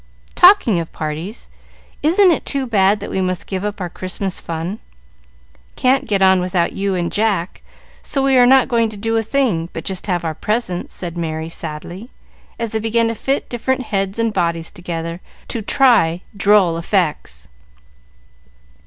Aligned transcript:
"Talking 0.33 0.79
of 0.79 0.91
parties, 0.91 1.47
isn't 2.01 2.31
it 2.31 2.43
too 2.43 2.65
bad 2.65 3.01
that 3.01 3.11
we 3.11 3.21
must 3.21 3.45
give 3.45 3.63
up 3.63 3.79
our 3.79 3.87
Christmas 3.87 4.41
fun? 4.41 4.79
Can't 5.75 6.07
get 6.07 6.23
on 6.23 6.41
without 6.41 6.73
you 6.73 6.95
and 6.95 7.11
Jack, 7.11 7.61
so 8.01 8.23
we 8.23 8.35
are 8.35 8.47
not 8.47 8.67
going 8.67 8.89
to 8.89 8.97
do 8.97 9.15
a 9.15 9.21
thing, 9.21 9.69
but 9.73 9.85
just 9.85 10.07
have 10.07 10.25
our 10.25 10.33
presents," 10.33 10.95
said 10.95 11.15
Merry, 11.15 11.49
sadly, 11.49 12.09
as 12.57 12.71
they 12.71 12.79
began 12.79 13.09
to 13.09 13.13
fit 13.13 13.47
different 13.47 13.83
heads 13.83 14.17
and 14.17 14.33
bodies 14.33 14.71
together, 14.71 15.21
to 15.49 15.61
try 15.61 16.21
droll 16.35 16.79
effects. 16.79 17.47